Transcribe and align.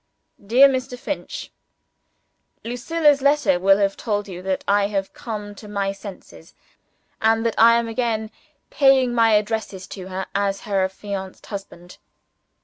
"DEAR 0.43 0.67
MR. 0.67 0.97
FINCH, 0.97 1.51
"Lucilla's 2.63 3.21
letter 3.21 3.59
will 3.59 3.77
have 3.77 3.95
told 3.95 4.27
you 4.27 4.41
that 4.41 4.63
I 4.67 4.87
have 4.87 5.13
come 5.13 5.53
to 5.53 5.67
my 5.67 5.91
senses, 5.91 6.55
and 7.21 7.45
that 7.45 7.53
I 7.55 7.77
am 7.77 7.87
again 7.87 8.31
paying 8.71 9.13
my 9.13 9.33
addresses 9.33 9.85
to 9.89 10.07
her 10.07 10.25
as 10.33 10.61
her 10.61 10.83
affianced 10.83 11.45
husband. 11.45 11.99